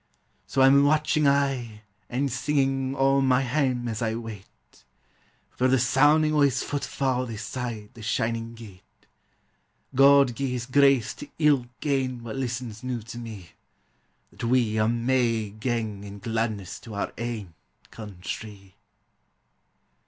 [0.47, 4.83] So I 'm watching aye, an' singin' o' my hame as I wait,
[5.51, 9.05] For the soun'ing o' his footfa' this side the shin ing gate;
[9.93, 13.51] God gie his grace to ilk ane wha listens noo to me,
[14.31, 17.53] That we a' may gang in gladness to our ain
[17.91, 18.73] countree.